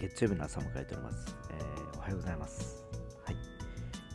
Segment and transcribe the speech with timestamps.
[0.00, 2.82] 月曜日の朝を迎えております、えーおはようございます。
[3.22, 3.36] はい、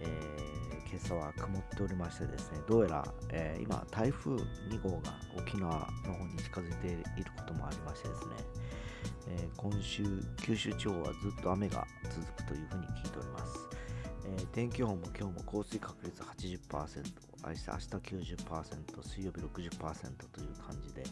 [0.00, 6.88] えー今朝は曇っておりましてですねどうやら、えー今台風2号が沖縄の方に近づいて
[7.20, 8.34] いることもありましてですね、
[9.28, 10.02] え今週
[10.42, 13.68] 九州地方はずっと雨が続くというふうに聞いております。
[14.40, 16.58] え天気予報も今日も降水確率80%、
[17.46, 17.86] 明日明日
[18.34, 19.78] 90%、水曜日60%
[20.32, 21.04] という感じで、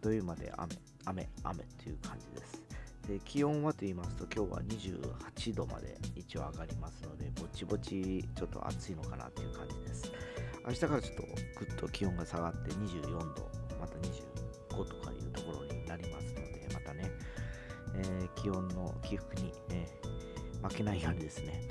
[0.00, 2.69] 土曜日まで雨、雨、雨という感じです。
[3.10, 10.12] で気温はと言いますと、今日は28度まで一応上がりますので、ぼちぼちちょっと暑いのかなという感じです。
[10.64, 11.22] 明日からちょっと
[11.58, 17.10] ぐっと気温が下がって24度、また25とかいうところになりますので、またね、
[17.96, 19.88] えー気温の起伏に、え
[20.62, 21.62] 負けないようにですね、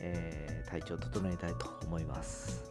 [0.00, 2.64] え体調を整えたいと思います。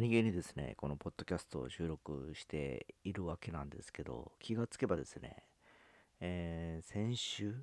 [0.00, 5.44] 何気にですね、このポッドキャストを収録しているわけなんですけど、気がつけばですね、
[6.20, 7.54] えー先週、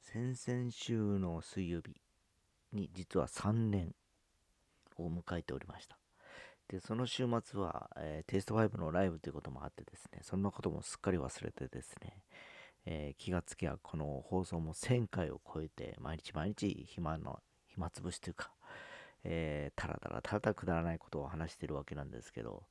[0.00, 1.94] 先々週の水曜日
[2.72, 3.94] に実は3年
[4.96, 5.98] を迎えておりました。
[6.68, 12.16] で、その週末は、えーテイスト5のライブということもあってですね、そんなこともすっかり忘れてですね、
[12.86, 18.52] えー気がつけばこの放送も1000回を超えて、毎日毎日暇の、暇つぶしというか、
[19.24, 22.64] えー、たらたらたらたらくだらないことを話してるわけなんですけど、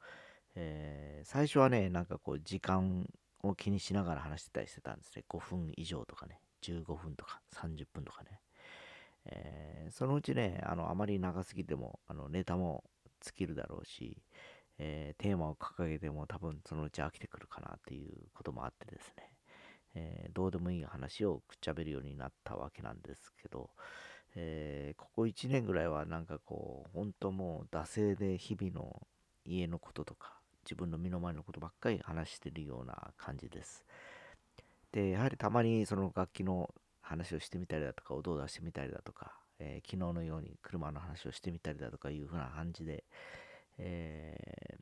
[0.55, 3.07] えー最初はね、なんかこう、時間
[3.43, 5.23] を気にしながら話してたりしてたんですね。
[5.29, 8.39] 5分以上とかね、15分とか30分とかね。
[9.25, 12.83] えーそのうちね、あの、あまり長すぎても、あの、ネタも
[13.21, 14.21] 尽きるだろうし、
[14.77, 19.33] えーテーマを掲げても多分そのうち飽きてくるかなっていうこともあってですね、
[19.95, 23.69] えーどうでもいい話をくっちゃべるようになったわけなんですけど、
[24.35, 29.07] えーここ1年ぐらいはなんかこう、本当もう惰性で日々の
[29.45, 30.33] 家のこととか、
[30.65, 33.85] 自分の身の回りのことばっかり話してるような感じです。
[34.91, 43.03] で、やはりたまにその楽器の話をしてみたりだとか、音を出してみたりだとか、えー昨日のように車の話をしてみたりだとかいう風な感じで、
[43.77, 44.81] えー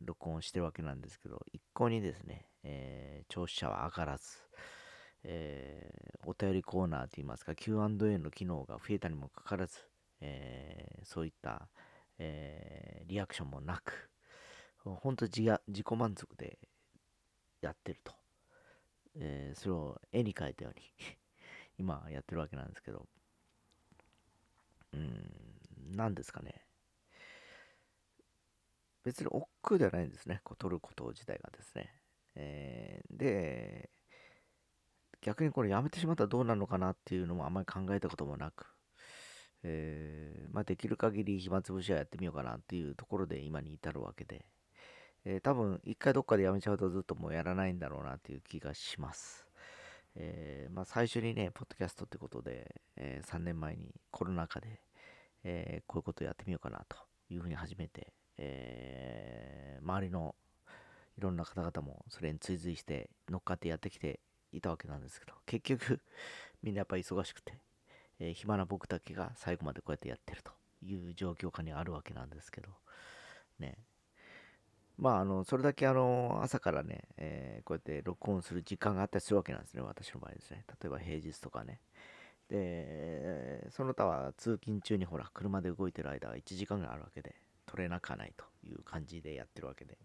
[0.00, 4.24] 録音してるわけなんですけど、一向にですね、えー聴取者は上がらず、
[5.24, 9.78] えーお便りコーナーといいますか Q&A の機能が増えたにもかかわらず、
[10.20, 11.68] えーそういった、
[12.18, 14.10] えーリアクションもなく、
[14.84, 16.58] 本当自自己満足で
[17.60, 18.14] やってると。
[19.16, 20.82] えそれを絵に描いたように
[21.78, 23.06] 今やってるわけなんですけど、
[24.92, 26.64] うん、なんですかね。
[29.04, 31.94] 別に億劫ではないんですね、こう撮ること自体がですね。
[32.34, 33.90] えーで、
[35.24, 38.66] 逆にこれやめてしまったらどうなるのかなっていうのもあんまり考えたこともなく、
[39.62, 44.44] えーまあ、できる限り暇つぶしはやってみようかなっていうところで今に至るわけで、
[45.24, 49.46] えー多分一回どっかでやめちゃうとずっともうやらないんだろうなっていう気がします。
[50.16, 54.80] えーまあ、最初にね、ポッドキャストってことで、え3年前にコロナ禍で、
[55.42, 56.96] えこういうことをやってみようかなと
[57.30, 60.36] いうふうに始めて、え周りの
[61.16, 64.20] いろんな方々もそれに追随して乗っかってやってきて
[64.56, 66.00] いたわけなんですけど、結局
[66.62, 67.58] みんなやっぱ忙しくて、
[68.20, 72.70] えー暇な僕だけが最後までこうやってやってるという状況下にあるわけなんですけど、
[73.58, 73.78] ね。
[74.96, 80.64] まあ、あの、それだけあの、朝からね、えーこうやって録音する時間があったりするわけなんですね、私の場合ですね。
[80.68, 81.80] 例えば平日とかね。
[82.48, 87.34] で、その他は通勤中にほら、車で動いてる間は1時間ぐらいあるわけで、
[87.66, 89.98] 取れなかないという感じでやってるわけで。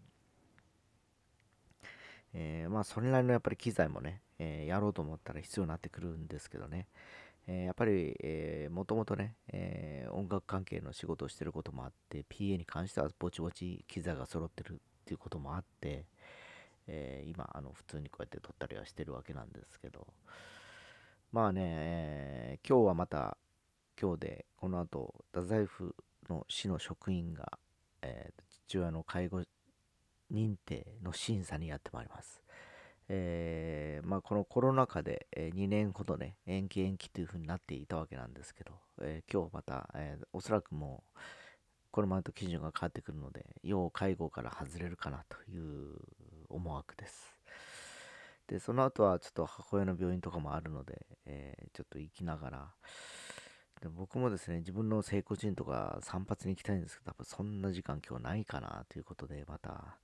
[2.34, 6.86] えーまあ、それなりのやっぱり機材もね、えーやろうと思ったら必要になってくるんですけどね。
[7.46, 16.06] えーやっぱり、えーもともとね、えー音楽関係の仕事をしてることもあって、PA に関してはぼちぼち機材が揃ってるっていうこともあって、
[16.86, 20.06] えー今、あの、普通にこうやって撮ったりはしてるわけなんですけど、
[21.32, 23.36] まあね、えー今日はまた、
[24.00, 25.94] 今日で、この後、太宰府
[26.28, 27.58] の市の職員が、
[28.02, 29.42] えー父親の介護
[30.32, 32.42] 認定の審査にやってまいります。
[33.12, 38.72] えーまあ、このコロナ禍で、え2年ほどね、延期延期というふうになっていたわけなんですけど、
[39.02, 41.18] えー今日また、えーおそらくもう、
[41.90, 45.96] これまでと基準が変わってくるので、要介護から外れるかなという
[46.48, 47.36] 思惑です。
[48.46, 52.74] で、その後はちょっと母親の病院とかもあるので、えちょっと行きながら、
[53.80, 59.98] で僕もですね、自分の整骨院とか散髪に行きたいんですけど、多分そんな時間今日ないかなということで、また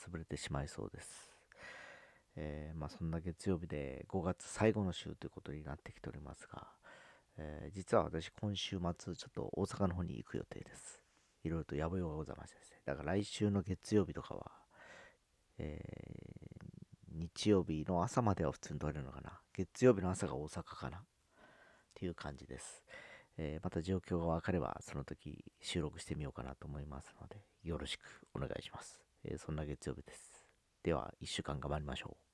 [0.00, 1.30] 潰れてしまいそうです。
[2.36, 6.68] えー、まあそんな月曜日で5月最後の週ということになってきておりますが、
[7.36, 11.00] えー、実は私今週末ちょっと大阪の方に行く予定です。
[11.44, 12.78] いろいろと野暮用がございましてですね。
[12.86, 14.50] だから来週の月曜日とかは、
[15.58, 19.40] えー、日曜日の朝までは普通に撮れるのかな。
[19.54, 20.98] 月曜日の朝が大阪かな。
[20.98, 21.02] っ
[21.94, 22.82] ていう感じです。
[23.36, 28.02] えー、また状況が分かればその時収録してみようかなと思いますので、よろしく
[28.34, 29.09] お願いします。
[29.24, 30.46] えそんな月曜日です。
[30.82, 32.29] では、1週間頑張りましょう。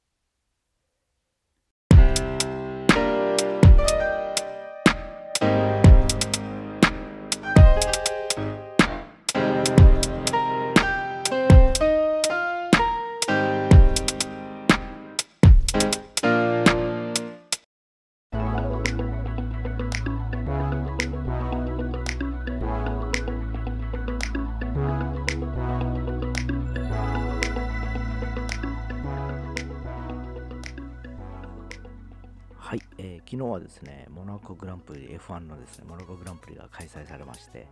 [33.07, 37.69] えー、昨日はですね、モナコグランプリ、F1 のですね、モナコグランプリが開催されまして、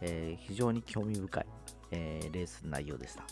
[0.00, 1.46] えー、非常に興味深い、
[1.90, 3.24] えー、レース内容でした。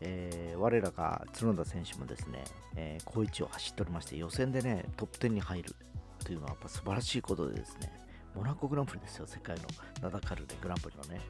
[0.00, 2.44] えー、我らが角田選手もですね、
[2.76, 5.74] えー、好位置を走っておりまして、予選でね、トップ10に入る
[6.22, 7.90] というのはやっぱ素晴らしいことでですね、
[8.34, 9.62] モナコグランプリですよ、世界の
[10.02, 11.20] 名だかるでグランプリのね。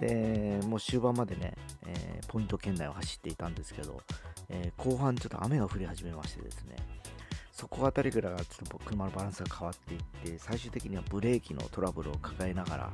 [0.00, 1.54] で、もう終盤までね、
[1.86, 4.02] えー、ポイント圏内を走っていたんですけど、
[4.48, 6.74] えー、後半ちょっと雨が降り始めましてですね、
[7.56, 12.92] そこあたりぐらいがちょっと車のバランスが変わっていって最終的にはブレーキのトラブルを抱えながら、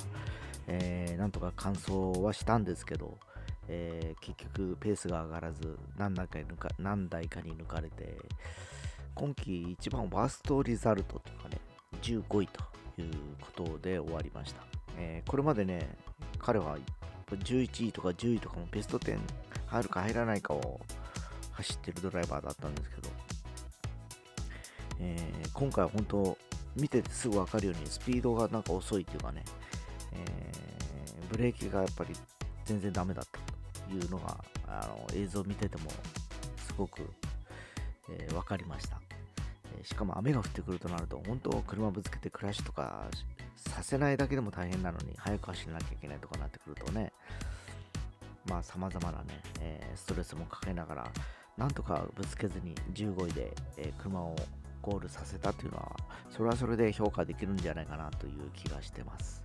[0.69, 1.91] えー、なんとか完走
[2.23, 3.19] はしたんですけど、
[3.67, 8.17] えー、結局ペースが上がらず何台かに抜か何台かに抜かれて
[9.17, 11.59] 今季一番ワーストリザルトというかね
[12.01, 12.63] 15位と
[13.03, 13.11] いう
[13.41, 14.63] ことで終わりました、
[14.97, 15.97] えー、これまでね
[16.39, 16.79] 彼は
[17.29, 19.19] 11位とか10位とかもベスト10
[19.67, 20.79] 入るか入らないかを
[21.51, 23.22] 走ってるドライバーだったんですけど
[25.03, 26.39] えー、今回本当
[26.77, 29.43] 見ててすぐ分かるようにスピードがなんか遅いというかね、
[30.13, 32.11] えー、ブレーキがやっぱり
[32.65, 35.91] 全然ダメだったというのがあの映像を見てても
[36.57, 37.03] すごく、
[38.11, 39.01] えー、分かりました、
[39.79, 43.07] えしかも雨が降ってくるとなると本当車ぶつけてクラッシュとか
[43.57, 47.13] させないだけでも大変なのに速く走らなきゃいけないとかなってくるとね
[48.49, 49.25] まあ様々なね、
[49.61, 51.11] えストレスもかけながら
[51.59, 54.35] なんとかぶつけずに15位で、え車を
[54.83, 55.97] ゴールさせたというのは、
[56.31, 59.43] それはそれで評価できるんじゃないかなという気がしてます。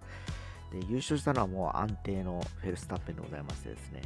[0.71, 4.01] で優勝したのはもう安定のフェルスタッペンでございましてですね、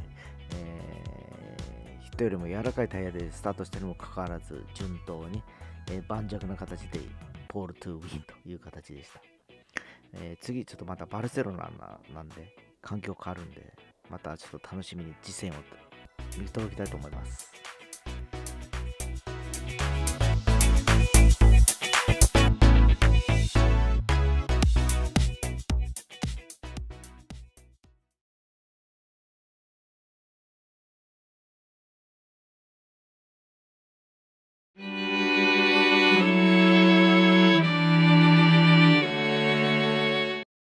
[0.54, 5.42] えー、人よりも柔らかいタイヤでスタートしてにもかかわらず、順当に、
[5.90, 7.00] え、盤石な形で
[7.48, 9.20] ポールトゥウィンという形でした。
[10.14, 11.70] えー、次、ちょっとまたバルセロナ
[12.14, 13.72] なんで、環境変わるんで、
[14.10, 15.54] またちょっと楽しみに次戦を
[16.38, 17.50] 見届きたいと思います。